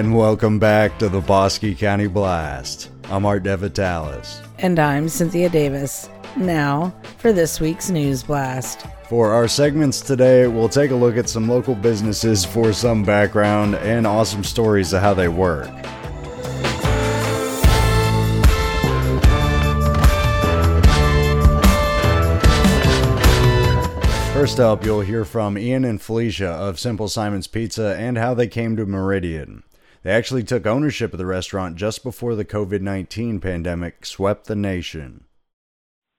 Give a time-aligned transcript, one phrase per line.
[0.00, 2.88] And welcome back to the Bosque County Blast.
[3.10, 4.40] I'm Art Devitalis.
[4.56, 6.08] And I'm Cynthia Davis.
[6.38, 8.86] Now, for this week's News Blast.
[9.10, 13.74] For our segments today, we'll take a look at some local businesses for some background
[13.74, 15.68] and awesome stories of how they work.
[24.32, 28.48] First up, you'll hear from Ian and Felicia of Simple Simon's Pizza and how they
[28.48, 29.62] came to Meridian.
[30.02, 34.56] They actually took ownership of the restaurant just before the COVID 19 pandemic swept the
[34.56, 35.24] nation.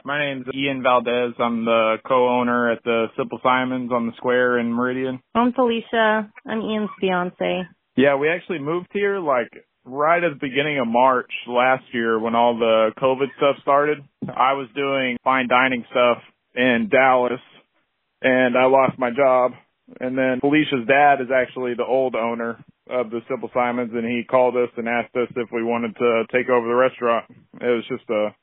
[0.03, 1.33] My name's Ian Valdez.
[1.39, 5.19] I'm the co-owner at the Simple Simons on the square in Meridian.
[5.35, 6.31] I'm Felicia.
[6.47, 7.63] I'm Ian's fiance.
[7.95, 9.49] Yeah, we actually moved here like
[9.83, 13.99] right at the beginning of March last year when all the COVID stuff started.
[14.27, 16.17] I was doing fine dining stuff
[16.55, 17.41] in Dallas
[18.21, 19.53] and I lost my job.
[19.99, 24.23] And then Felicia's dad is actually the old owner of the Simple Simons, and he
[24.23, 27.25] called us and asked us if we wanted to take over the restaurant.
[27.59, 28.35] It was just a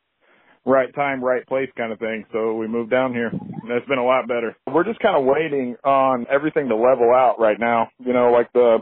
[0.64, 2.24] right time, right place kind of thing.
[2.32, 3.28] So we moved down here.
[3.28, 4.56] And it's been a lot better.
[4.72, 7.88] We're just kind of waiting on everything to level out right now.
[7.98, 8.78] You know, like the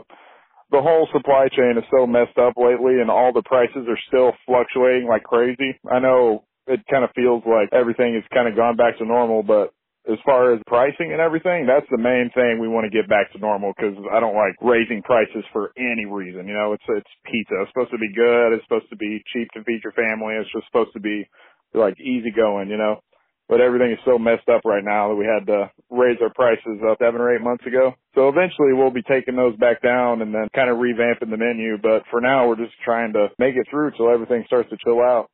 [0.69, 4.33] the whole supply chain is so messed up lately and all the prices are still
[4.45, 5.79] fluctuating like crazy.
[5.89, 9.43] I know it kind of feels like everything has kind of gone back to normal,
[9.43, 9.73] but
[10.07, 13.31] as far as pricing and everything, that's the main thing we want to get back
[13.33, 16.47] to normal because I don't like raising prices for any reason.
[16.47, 17.59] You know, it's it's pizza.
[17.61, 18.55] It's supposed to be good.
[18.55, 20.39] It's supposed to be cheap to feed your family.
[20.39, 21.27] It's just supposed to be
[21.73, 22.69] like easy going.
[22.69, 23.03] You know,
[23.49, 26.79] but everything is so messed up right now that we had to raise our prices
[26.87, 27.93] up seven or eight months ago.
[28.15, 31.77] So eventually we'll be taking those back down and then kind of revamping the menu.
[31.81, 34.99] But for now, we're just trying to make it through till everything starts to chill
[34.99, 35.29] out.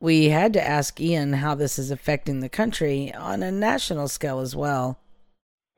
[0.00, 4.40] We had to ask Ian how this is affecting the country on a national scale
[4.40, 4.98] as well.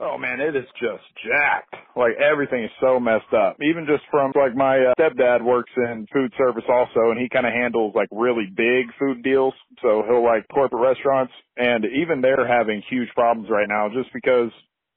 [0.01, 1.75] Oh man, it is just jacked.
[1.97, 3.57] Like everything is so messed up.
[3.61, 7.47] Even just from like my uh, stepdad works in food service also and he kind
[7.47, 9.55] of handles like really big food deals.
[9.83, 14.51] So he'll like corporate restaurants and even they're having huge problems right now just because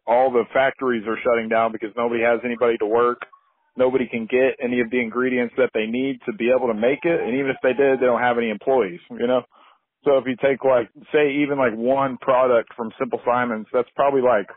[0.06, 3.26] all the factories are shutting down because nobody has anybody to work
[3.78, 7.04] nobody can get any of the ingredients that they need to be able to make
[7.04, 7.22] it.
[7.22, 9.44] And even if they did, they don't have any employees, you know?
[10.04, 14.22] So if you take like, say even like one product from Simple Simons, that's probably
[14.22, 14.48] like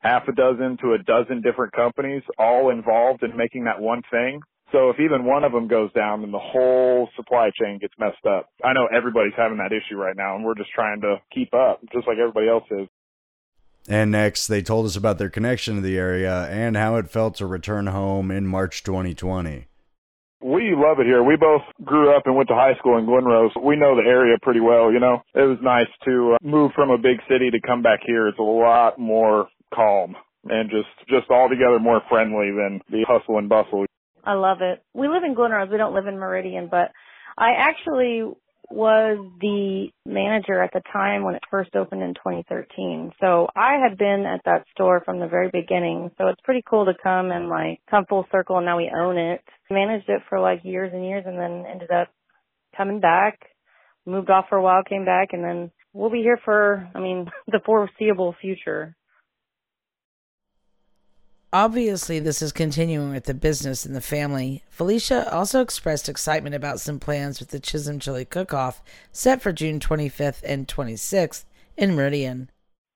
[0.00, 4.40] half a dozen to a dozen different companies all involved in making that one thing.
[4.72, 8.24] So if even one of them goes down, then the whole supply chain gets messed
[8.26, 8.48] up.
[8.64, 11.80] I know everybody's having that issue right now and we're just trying to keep up
[11.92, 12.88] just like everybody else is.
[13.88, 17.36] And next, they told us about their connection to the area and how it felt
[17.36, 19.66] to return home in March 2020.
[20.42, 21.22] We love it here.
[21.22, 23.50] We both grew up and went to high school in Glen Rose.
[23.62, 25.22] We know the area pretty well, you know.
[25.34, 28.26] It was nice to uh, move from a big city to come back here.
[28.28, 33.50] It's a lot more calm and just just altogether more friendly than the hustle and
[33.50, 33.84] bustle.
[34.24, 34.82] I love it.
[34.94, 35.68] We live in Glen Rose.
[35.70, 36.90] We don't live in Meridian, but
[37.36, 38.24] I actually
[38.70, 43.12] was the manager at the time when it first opened in 2013.
[43.20, 46.10] So I had been at that store from the very beginning.
[46.18, 49.18] So it's pretty cool to come and like come full circle and now we own
[49.18, 49.42] it.
[49.70, 52.08] Managed it for like years and years and then ended up
[52.76, 53.40] coming back,
[54.06, 57.28] moved off for a while, came back and then we'll be here for, I mean,
[57.48, 58.96] the foreseeable future.
[61.52, 64.62] Obviously, this is continuing with the business and the family.
[64.68, 68.80] Felicia also expressed excitement about some plans with the Chisholm Chili Cook-Off
[69.10, 71.44] set for June 25th and 26th
[71.76, 72.50] in Meridian.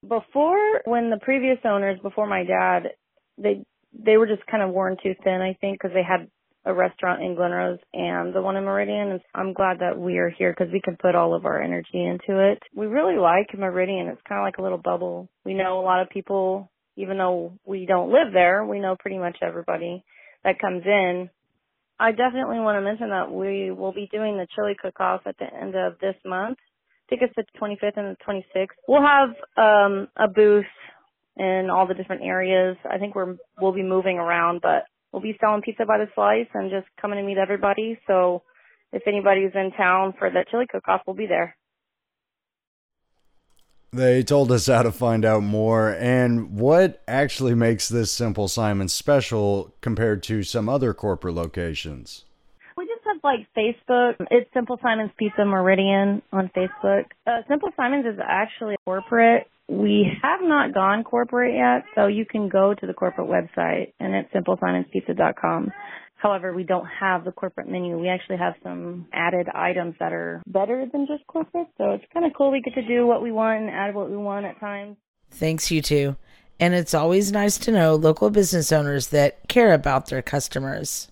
[0.08, 2.90] Before, when the previous owners, before my dad,
[3.36, 6.28] they they were just kind of worn too thin, I think, because they had
[6.64, 9.12] a restaurant in Glen Rose and the one in Meridian.
[9.12, 12.04] And I'm glad that we are here because we can put all of our energy
[12.04, 12.60] into it.
[12.74, 14.08] We really like Meridian.
[14.08, 15.28] It's kind of like a little bubble.
[15.44, 19.18] We know a lot of people even though we don't live there, we know pretty
[19.18, 20.04] much everybody
[20.44, 21.30] that comes in.
[21.98, 25.46] I definitely want to mention that we will be doing the chili cook-off at the
[25.46, 26.58] end of this month.
[26.60, 28.66] I think it's the 25th and the 26th.
[28.88, 30.64] We'll have um, a booth
[31.36, 32.76] in all the different areas.
[32.90, 36.48] I think we're we'll be moving around, but we'll be selling pizza by the slice
[36.54, 37.98] and just coming to meet everybody.
[38.06, 38.42] So
[38.92, 41.56] if anybody's in town for that chili cook-off, we'll be there.
[43.94, 48.88] They told us how to find out more and what actually makes this Simple Simon
[48.88, 52.24] special compared to some other corporate locations.
[52.76, 54.16] We just have like Facebook.
[54.32, 57.04] It's Simple Simon's Pizza Meridian on Facebook.
[57.24, 59.46] Uh, Simple Simon's is actually corporate.
[59.68, 64.12] We have not gone corporate yet, so you can go to the corporate website and
[64.12, 65.70] it's simplesimonspizza.com.
[66.24, 67.98] However, we don't have the corporate menu.
[67.98, 71.66] We actually have some added items that are better than just corporate.
[71.76, 72.50] So it's kind of cool.
[72.50, 74.96] We get to do what we want and add what we want at times.
[75.30, 76.16] Thanks, you too.
[76.58, 81.08] And it's always nice to know local business owners that care about their customers.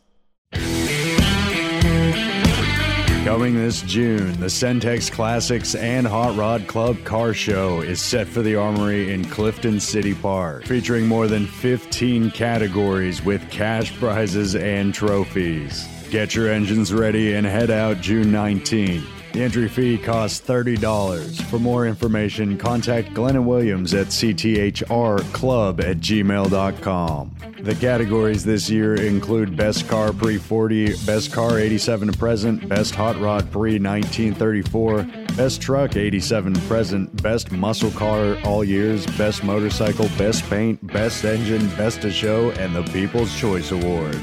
[3.24, 8.42] Coming this June, the Centex Classics and Hot Rod Club Car Show is set for
[8.42, 14.92] the Armory in Clifton City Park, featuring more than 15 categories with cash prizes and
[14.92, 15.86] trophies.
[16.10, 19.21] Get your engines ready and head out June 19th.
[19.32, 21.42] The entry fee costs $30.
[21.44, 27.36] For more information, contact Glennon Williams at cthrclub at gmail.com.
[27.62, 32.94] The categories this year include Best Car Pre 40, Best Car 87 to Present, Best
[32.94, 35.02] Hot Rod Pre 1934,
[35.36, 41.24] Best Truck 87 to Present, Best Muscle Car All Years, Best Motorcycle, Best Paint, Best
[41.24, 44.20] Engine, Best of Show, and the People's Choice Award.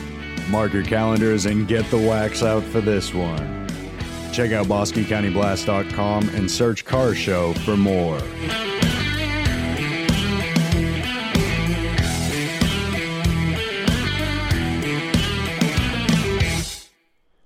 [0.50, 3.59] Mark your calendars and get the wax out for this one.
[4.32, 8.20] Check out BosqueCountyBlast.com and search Car Show for more.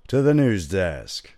[0.08, 1.34] To the news desk.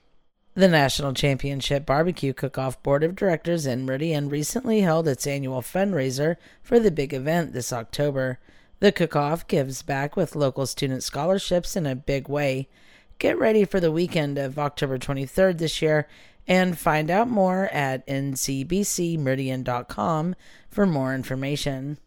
[0.54, 6.36] The National Championship Barbecue Cook-Off Board of Directors in Meridian recently held its annual fundraiser
[6.64, 8.40] for the big event this October.
[8.80, 12.68] The cook-off gives back with local student scholarships in a big way.
[13.18, 16.06] Get ready for the weekend of October 23rd this year
[16.48, 20.36] and find out more at ncbcmeridian.com
[20.70, 21.98] for more information.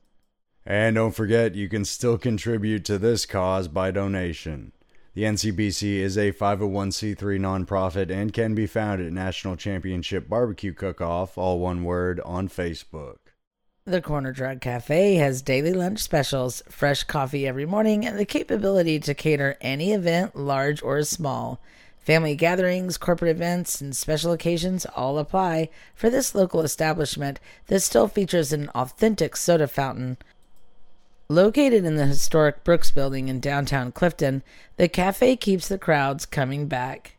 [0.67, 4.73] And don't forget, you can still contribute to this cause by donation.
[5.15, 11.01] The NCBC is a 501c3 nonprofit and can be found at National Championship Barbecue Cook
[11.01, 13.17] Off, all one word, on Facebook.
[13.89, 19.01] The Corner Drug Cafe has daily lunch specials, fresh coffee every morning, and the capability
[19.01, 21.59] to cater any event, large or small.
[21.99, 28.09] Family gatherings, corporate events, and special occasions all apply for this local establishment that still
[28.09, 30.19] features an authentic soda fountain.
[31.31, 34.43] Located in the historic Brooks Building in downtown Clifton,
[34.77, 37.17] the cafe keeps the crowds coming back.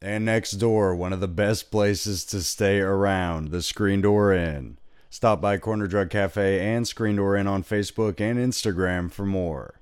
[0.00, 4.78] And next door, one of the best places to stay around, the Screen Door Inn.
[5.16, 9.80] Stop by Corner Drug Cafe and Screen Door Inn on Facebook and Instagram for more.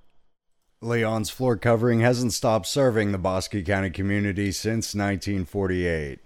[0.80, 6.20] Leon's floor covering hasn't stopped serving the Bosque County community since 1948.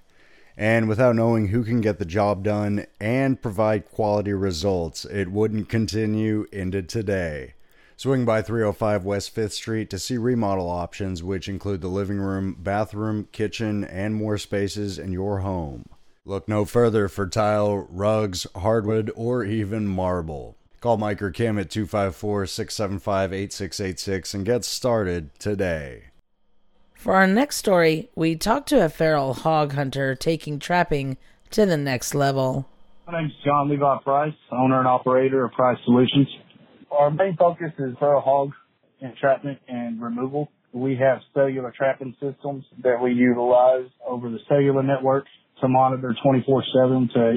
[0.59, 5.71] And without knowing who can get the job done and provide quality results, it wouldn't
[5.71, 7.55] continue into today.
[7.97, 12.59] Swing by 305 West 5th Street to see remodel options, which include the living room,
[12.61, 15.87] bathroom, kitchen, and more spaces in your home.
[16.29, 20.59] Look no further for tile, rugs, hardwood, or even marble.
[20.83, 26.11] Call Mike or Kim at 254 675 8686 and get started today.
[26.93, 31.17] For our next story, we talked to a feral hog hunter taking trapping
[31.53, 32.69] to the next level.
[33.07, 36.29] My name is John Levi Price, owner and operator of Price Solutions.
[36.93, 38.51] Our main focus is feral hog
[39.01, 40.51] entrapment and removal.
[40.75, 45.25] We have cellular trapping systems that we utilize over the cellular network
[45.61, 47.37] to monitor 24-7 to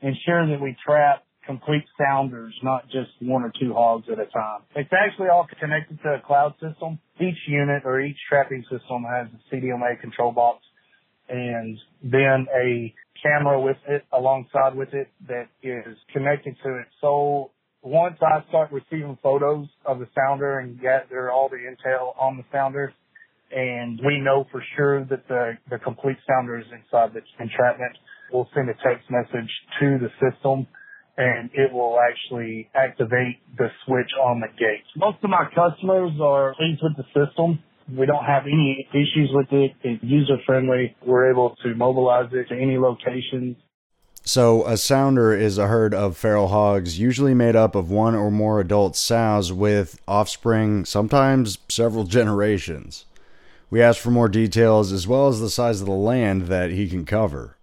[0.00, 4.62] ensure that we trap complete sounders, not just one or two hogs at a time.
[4.74, 6.98] It's actually all connected to a cloud system.
[7.20, 10.64] Each unit or each trapping system has a CDMA control box
[11.28, 12.92] and then a
[13.22, 16.86] camera with it alongside with it that is connected to it.
[17.00, 17.50] So
[17.82, 22.44] once I start receiving photos of the sounder and gather all the intel on the
[22.52, 22.92] sounder,
[23.50, 27.96] and we know for sure that the, the complete sounder is inside the entrapment.
[28.32, 29.50] We'll send a text message
[29.80, 30.66] to the system
[31.16, 34.84] and it will actually activate the switch on the gate.
[34.96, 37.58] Most of my customers are pleased with the system.
[37.96, 39.72] We don't have any issues with it.
[39.82, 40.94] It's user friendly.
[41.06, 43.56] We're able to mobilize it to any locations.
[44.24, 48.28] So, a sounder is a herd of feral hogs, usually made up of one or
[48.32, 53.04] more adult sows with offspring, sometimes several generations.
[53.68, 56.88] We asked for more details as well as the size of the land that he
[56.88, 57.56] can cover.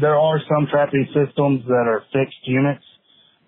[0.00, 2.84] There are some trapping systems that are fixed units,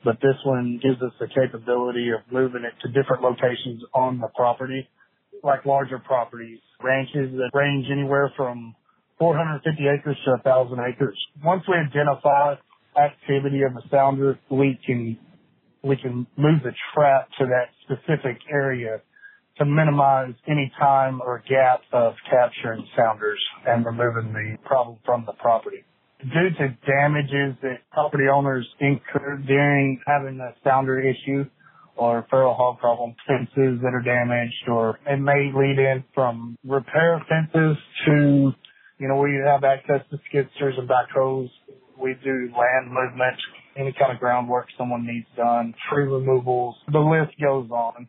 [0.04, 4.28] but this one gives us the capability of moving it to different locations on the
[4.34, 4.88] property,
[5.42, 8.74] like larger properties, ranches that range anywhere from
[9.18, 11.18] 450 acres to 1,000 acres.
[11.44, 12.54] Once we identify
[12.98, 15.18] activity of a sounder, we can
[15.82, 19.00] we can move the trap to that specific area
[19.58, 25.32] to minimize any time or gap of capturing sounders and removing the problem from the
[25.32, 25.84] property.
[26.20, 31.44] Due to damages that property owners incur during having a sounder issue
[31.96, 37.25] or feral hog problem, fences that are damaged, or it may lead in from repair
[37.28, 38.52] fences to,
[38.98, 41.48] you know, we have access to skid steers and backhoes.
[41.98, 43.36] We do land movement,
[43.76, 46.76] any kind of groundwork someone needs done, tree removals.
[46.92, 48.08] The list goes on.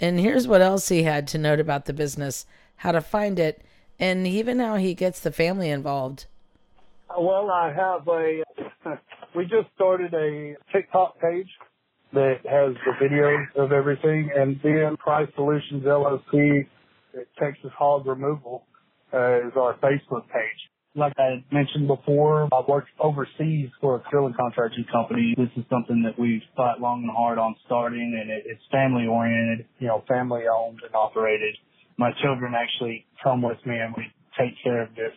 [0.00, 3.62] And here's what else he had to note about the business, how to find it,
[3.98, 6.26] and even how he gets the family involved.
[7.18, 8.42] Well, I have a,
[9.34, 11.48] we just started a TikTok page
[12.12, 16.66] that has the videos of everything, and then Price Solutions LLC,
[17.38, 18.64] Texas Hog Removal,
[19.12, 20.70] uh, is our Facebook page.
[20.96, 25.34] Like I mentioned before, I worked overseas for a drilling contracting company.
[25.36, 29.06] This is something that we've thought long and hard on starting, and it, it's family
[29.06, 31.54] oriented, you know, family owned and operated.
[31.98, 34.04] My children actually come with me, and we
[34.38, 35.12] take care of this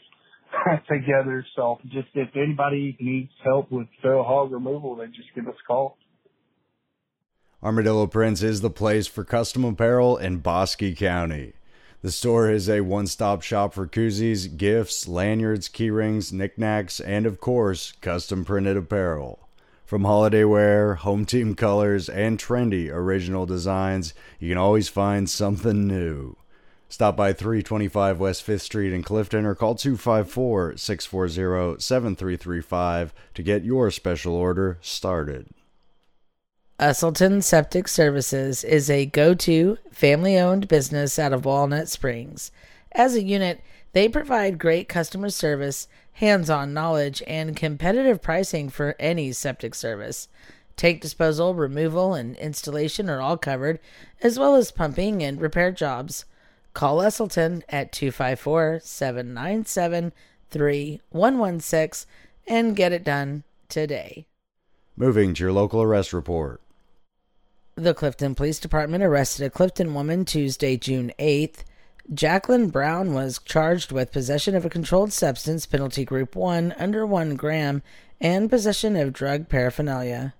[0.92, 1.46] together.
[1.56, 5.66] So just if anybody needs help with feral hog removal, then just give us a
[5.66, 5.98] call.
[7.64, 11.54] Armadillo Prints is the place for custom apparel in Bosque County.
[12.02, 17.42] The store is a one stop shop for koozies, gifts, lanyards, keyrings, knickknacks, and of
[17.42, 19.50] course, custom printed apparel.
[19.86, 25.88] From holiday wear, home team colors, and trendy original designs, you can always find something
[25.88, 26.38] new.
[26.88, 33.66] Stop by 325 West 5th Street in Clifton or call 254 640 7335 to get
[33.66, 35.50] your special order started.
[36.80, 42.54] Usselton Septic Services is a go to family owned business out of Walnut Springs.
[42.94, 43.60] As a unit,
[43.92, 50.30] they provide great customer service, hands on knowledge, and competitive pricing for any septic service.
[50.78, 53.82] Tank disposal, removal, and installation are all covered,
[54.22, 56.24] as well as pumping and repair jobs.
[56.74, 60.14] Call Esselton at 254 797
[60.50, 62.10] 3116
[62.48, 64.28] and get it done today.
[64.96, 66.62] Moving to your local arrest report.
[67.80, 71.60] The Clifton Police Department arrested a Clifton woman Tuesday, June 8th.
[72.14, 77.38] Jacqueline Brown was charged with possession of a controlled substance, penalty group 1, under 1
[77.38, 77.82] gram,
[78.20, 80.34] and possession of drug paraphernalia.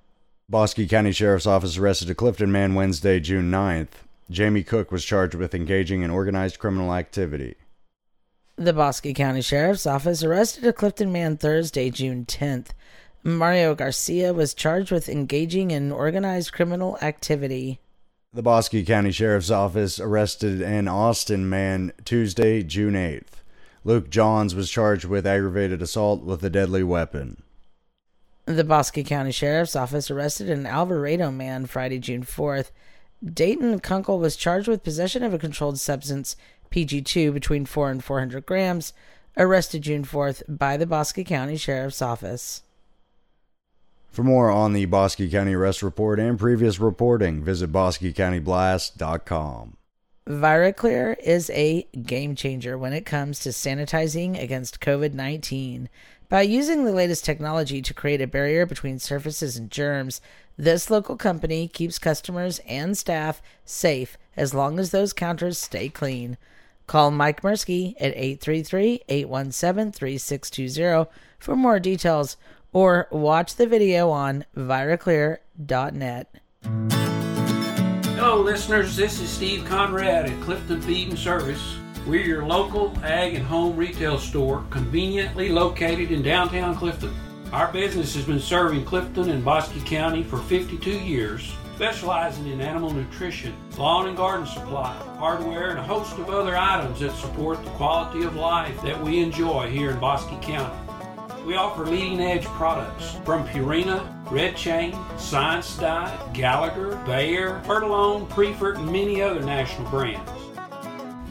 [0.50, 4.04] Bosque County Sheriff's Office arrested a Clifton man Wednesday, June 9th.
[4.30, 7.56] Jamie Cook was charged with engaging in organized criminal activity.
[8.58, 12.72] The Bosque County Sheriff's Office arrested a Clifton man Thursday, June 10th.
[13.24, 17.80] Mario Garcia was charged with engaging in organized criminal activity.
[18.32, 23.44] The Bosque County Sheriff's Office arrested an Austin man Tuesday, June 8th.
[23.84, 27.42] Luke Johns was charged with aggravated assault with a deadly weapon.
[28.46, 32.72] The Bosque County Sheriff's Office arrested an Alvarado man Friday, June 4th.
[33.24, 36.36] Dayton Kunkel was charged with possession of a controlled substance,
[36.72, 38.94] PG2, between 4 and 400 grams,
[39.36, 42.64] arrested June 4th by the Bosque County Sheriff's Office.
[44.12, 49.78] For more on the Bosque County Arrest Report and previous reporting, visit BosqueCountyBlast.com.
[50.28, 55.90] ViraClear is a game changer when it comes to sanitizing against COVID 19.
[56.28, 60.22] By using the latest technology to create a barrier between surfaces and germs,
[60.58, 66.38] this local company keeps customers and staff safe as long as those counters stay clean.
[66.86, 72.38] Call Mike Mursky at 833 817 3620 for more details
[72.72, 76.36] or watch the video on viraclear.net.
[78.16, 78.96] Hello, listeners.
[78.96, 81.78] This is Steve Conrad at Clifton Feed and Service.
[82.06, 87.14] We're your local ag and home retail store, conveniently located in downtown Clifton.
[87.52, 92.92] Our business has been serving Clifton and Bosque County for 52 years, specializing in animal
[92.92, 97.72] nutrition, lawn and garden supply, hardware, and a host of other items that support the
[97.72, 100.89] quality of life that we enjoy here in Bosque County.
[101.50, 108.78] We offer leading edge products from Purina, Red Chain, Science Diet, Gallagher, Bayer, Fertilome, Prefert,
[108.78, 110.30] and many other national brands.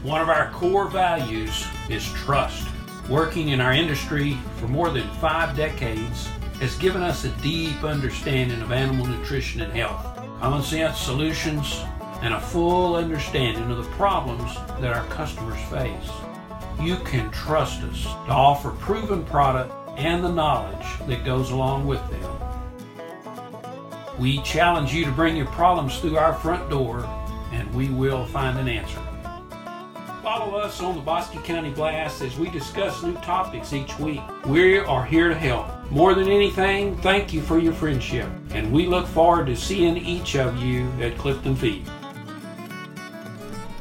[0.03, 2.67] One of our core values is trust.
[3.09, 6.27] Working in our industry for more than five decades
[6.59, 10.05] has given us a deep understanding of animal nutrition and health,
[10.41, 11.81] common sense solutions,
[12.23, 16.11] and a full understanding of the problems that our customers face.
[16.81, 22.01] You can trust us to offer proven product and the knowledge that goes along with
[22.11, 22.33] them.
[24.19, 27.05] We challenge you to bring your problems through our front door
[27.53, 29.01] and we will find an answer.
[30.23, 34.21] Follow us on the Bosque County Blast as we discuss new topics each week.
[34.47, 35.91] We are here to help.
[35.91, 40.37] More than anything, thank you for your friendship, and we look forward to seeing each
[40.37, 41.89] of you at Clifton Feed.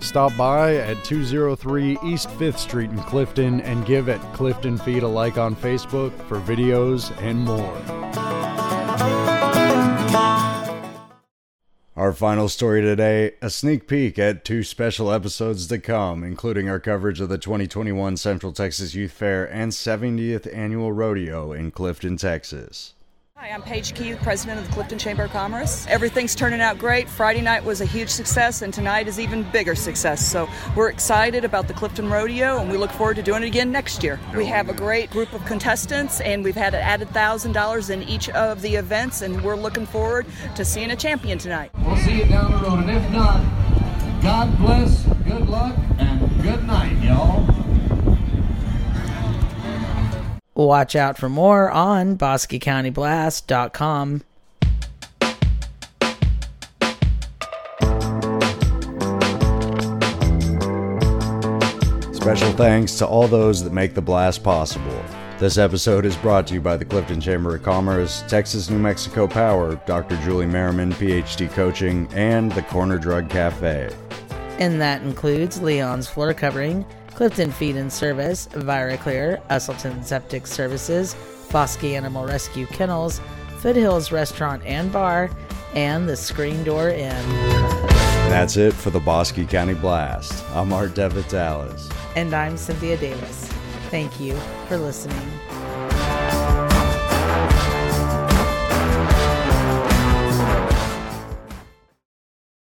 [0.07, 5.07] Stop by at 203 East 5th Street in Clifton and give at Clifton Feed a
[5.07, 7.75] like on Facebook for videos and more.
[11.97, 16.79] Our final story today a sneak peek at two special episodes to come, including our
[16.79, 22.93] coverage of the 2021 Central Texas Youth Fair and 70th Annual Rodeo in Clifton, Texas.
[23.39, 25.85] Hi, I'm Paige Keith, president of the Clifton Chamber of Commerce.
[25.89, 27.07] Everything's turning out great.
[27.07, 30.25] Friday night was a huge success, and tonight is even bigger success.
[30.25, 33.71] So we're excited about the Clifton Rodeo, and we look forward to doing it again
[33.71, 34.19] next year.
[34.35, 37.91] We oh, have a great group of contestants, and we've had an added thousand dollars
[37.91, 40.25] in each of the events, and we're looking forward
[40.55, 41.69] to seeing a champion tonight.
[41.85, 43.39] We'll see you down the road, and if not,
[44.23, 47.66] God bless, good luck, and good night, y'all.
[50.57, 54.23] Watch out for more on BosqueCountyBlast.com.
[62.11, 65.03] Special thanks to all those that make the blast possible.
[65.37, 69.27] This episode is brought to you by the Clifton Chamber of Commerce, Texas New Mexico
[69.27, 70.17] Power, Dr.
[70.23, 73.95] Julie Merriman, PhD Coaching, and the Corner Drug Cafe.
[74.57, 76.83] And that includes Leon's Floor Covering,
[77.17, 81.15] Clifton Feed and Service, ViraClear, Usselton Septic Services,
[81.51, 83.21] Bosque Animal Rescue Kennels,
[83.57, 85.31] Foothills Restaurant and Bar,
[85.73, 87.29] and the Screen Door Inn.
[88.29, 90.43] That's it for the Bosque County Blast.
[90.51, 91.89] I'm Art Devitt Dallas.
[92.15, 93.47] And I'm Cynthia Davis.
[93.89, 94.35] Thank you
[94.67, 95.27] for listening.